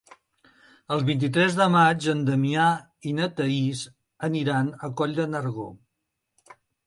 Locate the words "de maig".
1.57-2.07